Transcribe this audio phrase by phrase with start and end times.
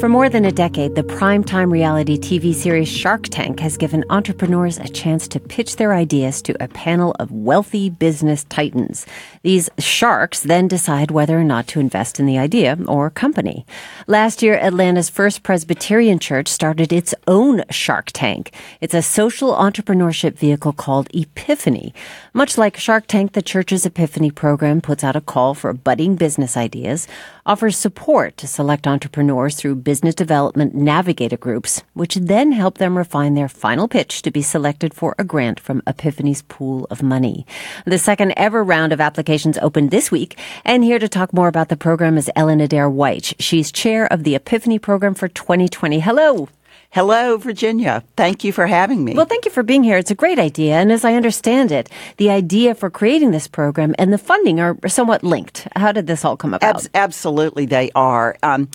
[0.00, 4.78] For more than a decade, the primetime reality TV series Shark Tank has given entrepreneurs
[4.78, 9.06] a chance to pitch their ideas to a panel of wealthy business titans.
[9.42, 13.66] These sharks then decide whether or not to invest in the idea or company.
[14.06, 18.52] Last year, Atlanta's First Presbyterian Church started its own Shark Tank.
[18.80, 21.92] It's a social entrepreneurship vehicle called Epiphany.
[22.32, 26.56] Much like Shark Tank, the church's Epiphany program puts out a call for budding business
[26.56, 27.08] ideas,
[27.44, 33.32] offers support to select entrepreneurs through business development navigator groups, which then help them refine
[33.32, 37.46] their final pitch to be selected for a grant from Epiphany's pool of money.
[37.86, 41.70] The second ever round of applications opened this week, and here to talk more about
[41.70, 43.32] the program is Ellen Adair Wyche.
[43.38, 46.00] She's chair of the Epiphany program for 2020.
[46.00, 46.50] Hello.
[46.90, 48.02] Hello, Virginia.
[48.16, 49.14] Thank you for having me.
[49.14, 49.98] Well, thank you for being here.
[49.98, 50.74] It's a great idea.
[50.74, 54.76] And as I understand it, the idea for creating this program and the funding are
[54.86, 55.68] somewhat linked.
[55.76, 56.76] How did this all come about?
[56.76, 58.38] Abs- absolutely, they are.
[58.42, 58.70] Um,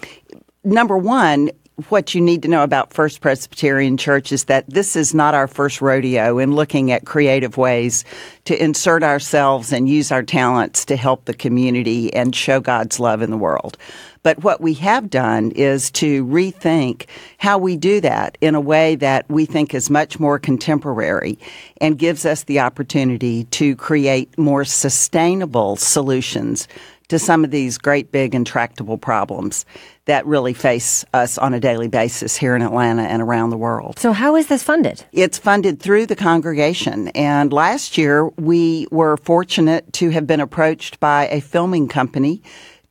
[0.64, 1.50] number one,
[1.90, 5.48] what you need to know about First Presbyterian Church is that this is not our
[5.48, 8.06] first rodeo in looking at creative ways
[8.46, 13.24] to insert ourselves and use our talents to help the community and show God's love
[13.24, 13.78] in the world.
[14.22, 17.08] But what we have done is to rethink
[17.40, 21.40] how we do that in a way that we think is much more contemporary
[21.82, 26.68] and gives us the opportunity to create more sustainable solutions
[27.10, 29.66] to some of these great big intractable problems
[30.06, 34.00] that really face us on a daily basis here in Atlanta and around the world.
[34.00, 35.04] So how is this funded?
[35.12, 37.10] It's funded through the congregation.
[37.10, 42.42] And last year we were fortunate to have been approached by a filming company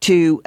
[0.01, 0.43] to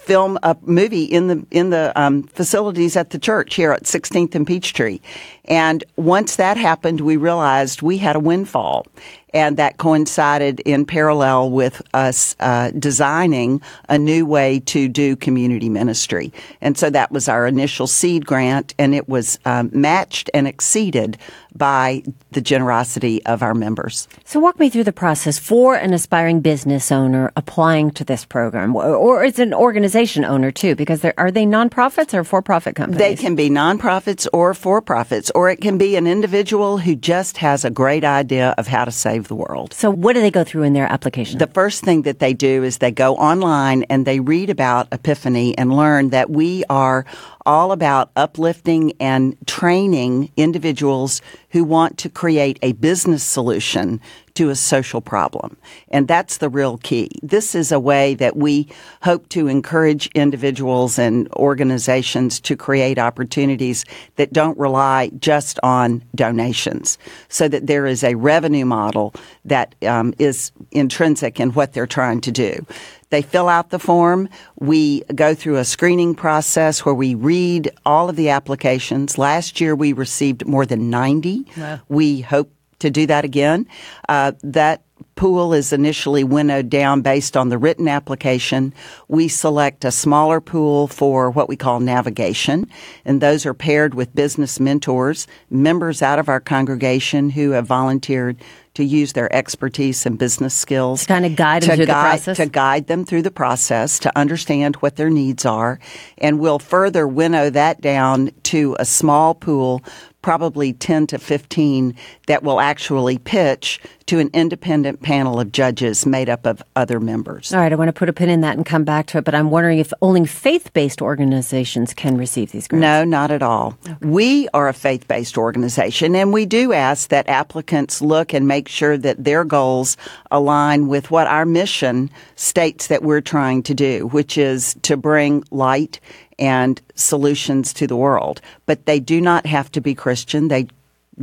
[0.00, 4.34] film a movie in the in the um, facilities at the church here at 16th
[4.34, 4.98] and Peachtree.
[5.44, 8.86] And once that happened, we realized we had a windfall,
[9.34, 15.68] and that coincided in parallel with us uh, designing a new way to do community
[15.68, 16.32] ministry.
[16.60, 21.18] And so that was our initial seed grant, and it was um, matched and exceeded
[21.56, 24.06] by the generosity of our members.
[24.24, 28.76] So, walk me through the process for an aspiring business owner applying to this program,
[28.76, 29.89] or, or it's an organization
[30.24, 32.98] owner too, because are they nonprofits or for-profit companies?
[32.98, 37.64] They can be nonprofits or for-profits, or it can be an individual who just has
[37.64, 39.72] a great idea of how to save the world.
[39.74, 41.38] So, what do they go through in their application?
[41.38, 45.56] The first thing that they do is they go online and they read about Epiphany
[45.56, 47.04] and learn that we are
[47.46, 54.00] all about uplifting and training individuals who want to create a business solution
[54.34, 55.56] to a social problem.
[55.88, 57.10] And that's the real key.
[57.22, 58.68] This is a way that we
[59.02, 63.84] hope to encourage individuals and organizations to create opportunities
[64.16, 66.96] that don't rely just on donations
[67.28, 72.20] so that there is a revenue model that um, is intrinsic in what they're trying
[72.20, 72.64] to do.
[73.10, 74.28] They fill out the form.
[74.58, 79.18] We go through a screening process where we read all of the applications.
[79.18, 81.46] Last year we received more than 90.
[81.56, 81.80] Wow.
[81.88, 83.66] We hope to do that again.
[84.08, 84.82] Uh, that
[85.14, 88.72] pool is initially winnowed down based on the written application.
[89.08, 92.70] We select a smaller pool for what we call navigation,
[93.04, 98.38] and those are paired with business mentors, members out of our congregation who have volunteered
[98.80, 102.08] to use their expertise and business skills to kind of guide them through guide, the
[102.08, 102.36] process.
[102.36, 105.78] To guide them through the process, to understand what their needs are,
[106.18, 109.82] and we'll further winnow that down to a small pool
[110.22, 111.94] probably 10 to 15
[112.26, 117.52] that will actually pitch to an independent panel of judges made up of other members.
[117.52, 119.24] All right, I want to put a pin in that and come back to it,
[119.24, 122.82] but I'm wondering if only faith based organizations can receive these grants.
[122.82, 123.78] No, not at all.
[123.88, 123.96] Okay.
[124.06, 128.68] We are a faith based organization, and we do ask that applicants look and make
[128.70, 129.96] sure that their goals
[130.30, 135.44] align with what our mission states that we're trying to do, which is to bring
[135.50, 136.00] light
[136.38, 138.40] and solutions to the world.
[138.66, 140.48] But they do not have to be Christian.
[140.48, 140.68] They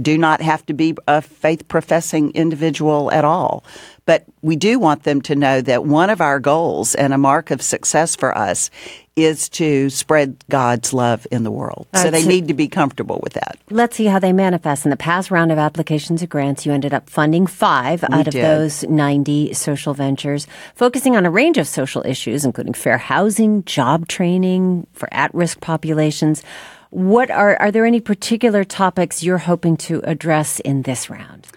[0.02, 3.64] do not have to be a faith professing individual at all.
[4.06, 7.52] But we do want them to know that one of our goals and a mark
[7.52, 8.70] of success for us
[9.18, 11.88] is to spread God's love in the world.
[11.96, 13.58] so they need to be comfortable with that.
[13.72, 14.86] Let's see how they manifest.
[14.86, 18.28] In the past round of applications and grants, you ended up funding five we out
[18.28, 20.46] of those 90 social ventures,
[20.76, 25.60] focusing on a range of social issues, including fair housing, job training for at risk
[25.62, 26.44] populations.
[26.90, 31.48] What are, are there any particular topics you're hoping to address in this round?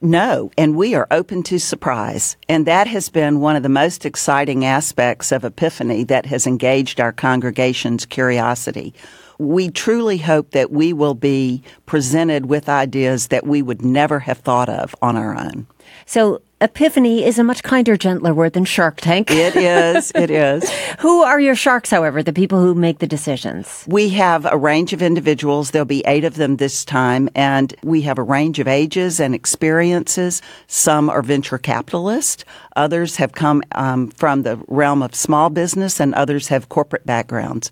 [0.00, 2.36] No, and we are open to surprise.
[2.48, 7.00] And that has been one of the most exciting aspects of Epiphany that has engaged
[7.00, 8.94] our congregation's curiosity.
[9.38, 14.38] We truly hope that we will be presented with ideas that we would never have
[14.38, 15.66] thought of on our own.
[16.04, 19.30] So epiphany is a much kinder, gentler word than Shark Tank.
[19.30, 20.10] It is.
[20.14, 20.70] It is.
[20.98, 23.84] who are your sharks, however, the people who make the decisions?
[23.86, 25.70] We have a range of individuals.
[25.70, 29.34] There'll be eight of them this time, and we have a range of ages and
[29.34, 30.40] experiences.
[30.66, 32.44] Some are venture capitalists.
[32.74, 37.70] Others have come um, from the realm of small business, and others have corporate backgrounds.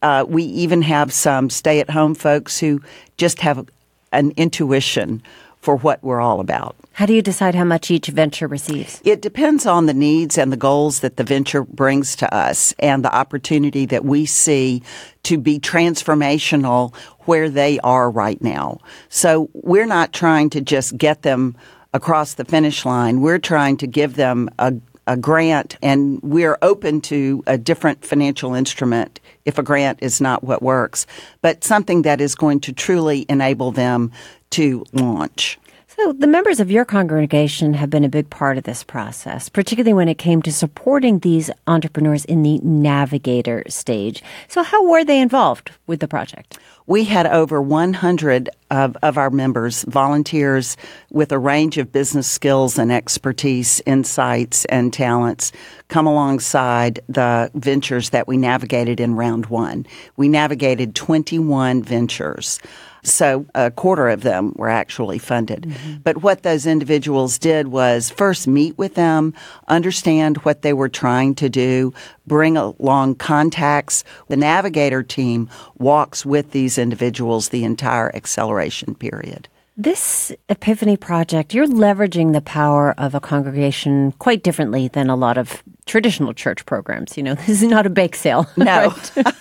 [0.00, 2.80] Uh, we even have some stay at home folks who
[3.18, 3.68] just have
[4.12, 5.22] an intuition
[5.62, 6.74] for what we're all about.
[6.92, 9.00] How do you decide how much each venture receives?
[9.04, 13.04] It depends on the needs and the goals that the venture brings to us and
[13.04, 14.82] the opportunity that we see
[15.22, 18.80] to be transformational where they are right now.
[19.08, 21.56] So we're not trying to just get them
[21.94, 23.20] across the finish line.
[23.20, 24.74] We're trying to give them a
[25.06, 30.44] a grant and we're open to a different financial instrument if a grant is not
[30.44, 31.06] what works,
[31.40, 34.12] but something that is going to truly enable them
[34.52, 35.58] to launch.
[35.98, 39.92] So, the members of your congregation have been a big part of this process, particularly
[39.92, 44.22] when it came to supporting these entrepreneurs in the navigator stage.
[44.48, 46.58] So, how were they involved with the project?
[46.86, 50.76] We had over 100 of, of our members, volunteers
[51.10, 55.52] with a range of business skills and expertise, insights, and talents
[55.88, 59.86] come alongside the ventures that we navigated in round one.
[60.16, 62.58] We navigated 21 ventures.
[63.04, 65.62] So a quarter of them were actually funded.
[65.62, 65.96] Mm-hmm.
[66.04, 69.34] But what those individuals did was first meet with them,
[69.66, 71.92] understand what they were trying to do,
[72.28, 74.04] bring along contacts.
[74.28, 79.48] The navigator team walks with these individuals the entire acceleration period.
[79.76, 85.38] This Epiphany project, you're leveraging the power of a congregation quite differently than a lot
[85.38, 87.16] of traditional church programs.
[87.16, 88.46] You know, this is not a bake sale.
[88.56, 88.94] No.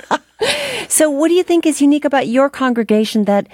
[0.92, 3.48] So, what do you think is unique about your congregation that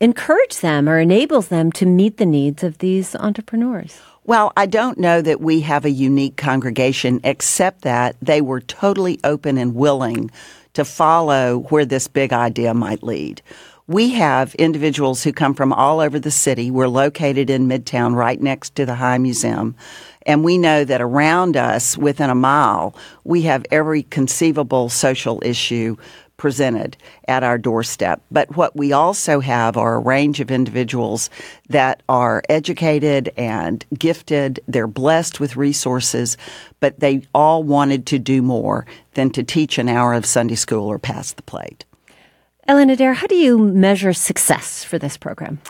[0.00, 4.00] encourages them or enables them to meet the needs of these entrepreneurs?
[4.24, 9.18] Well, I don't know that we have a unique congregation, except that they were totally
[9.24, 10.30] open and willing
[10.74, 13.42] to follow where this big idea might lead.
[13.86, 16.70] We have individuals who come from all over the city.
[16.70, 19.74] We're located in Midtown, right next to the High Museum.
[20.26, 22.94] And we know that around us, within a mile,
[23.24, 25.96] we have every conceivable social issue
[26.40, 26.96] presented
[27.28, 28.22] at our doorstep.
[28.30, 31.28] But what we also have are a range of individuals
[31.68, 34.58] that are educated and gifted.
[34.66, 36.38] They're blessed with resources,
[36.80, 40.88] but they all wanted to do more than to teach an hour of Sunday school
[40.88, 41.84] or pass the plate.
[42.66, 45.60] Ellen Adair, how do you measure success for this program?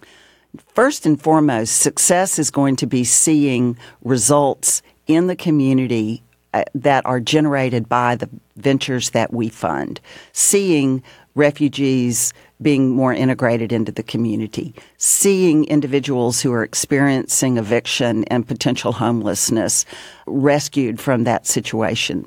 [0.75, 6.23] First and foremost, success is going to be seeing results in the community
[6.55, 10.01] uh, that are generated by the ventures that we fund,
[10.33, 11.03] seeing
[11.35, 18.93] refugees being more integrated into the community, seeing individuals who are experiencing eviction and potential
[18.93, 19.87] homelessness
[20.27, 22.27] rescued from that situation.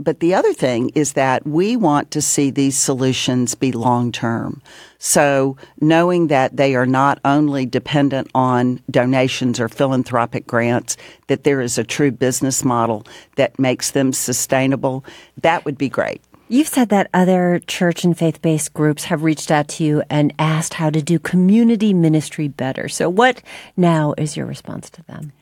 [0.00, 4.60] But the other thing is that we want to see these solutions be long term.
[4.98, 10.96] So knowing that they are not only dependent on donations or philanthropic grants,
[11.28, 13.06] that there is a true business model
[13.36, 15.04] that makes them sustainable,
[15.42, 16.20] that would be great.
[16.48, 20.34] You've said that other church and faith based groups have reached out to you and
[20.38, 22.88] asked how to do community ministry better.
[22.88, 23.40] So, what
[23.76, 25.32] now is your response to them?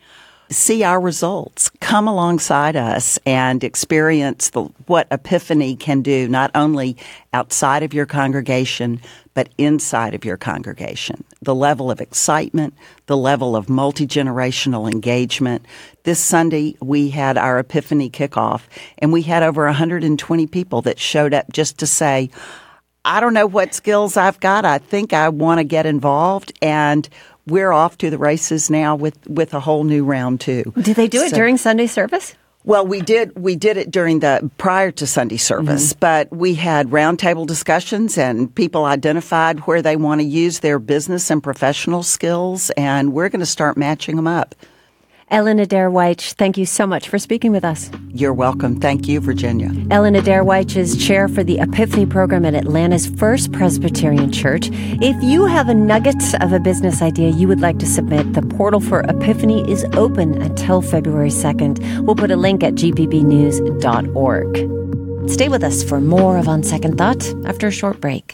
[0.52, 1.70] See our results.
[1.80, 6.96] Come alongside us and experience the, what Epiphany can do, not only
[7.32, 9.00] outside of your congregation,
[9.34, 11.24] but inside of your congregation.
[11.40, 12.74] The level of excitement,
[13.06, 15.64] the level of multi generational engagement.
[16.04, 18.62] This Sunday, we had our Epiphany kickoff,
[18.98, 22.30] and we had over 120 people that showed up just to say,
[23.04, 24.64] I don't know what skills I've got.
[24.64, 26.52] I think I want to get involved.
[26.62, 27.08] And
[27.46, 30.72] we're off to the races now with, with a whole new round too.
[30.80, 32.34] Did they do it during Sunday service?
[32.64, 35.98] Well, we did we did it during the prior to Sunday service, mm-hmm.
[35.98, 41.28] but we had roundtable discussions and people identified where they want to use their business
[41.30, 44.54] and professional skills and we're going to start matching them up.
[45.32, 47.90] Ellen Adair Wyche, thank you so much for speaking with us.
[48.10, 48.78] You're welcome.
[48.78, 49.72] Thank you, Virginia.
[49.90, 54.68] Ellen Adair Wyche is chair for the Epiphany program at Atlanta's First Presbyterian Church.
[55.00, 58.42] If you have a nugget of a business idea you would like to submit, the
[58.42, 62.04] portal for Epiphany is open until February 2nd.
[62.04, 64.50] We'll put a link at gpbnews.org.
[65.30, 68.30] Stay with us for more of On Second Thought after a short break.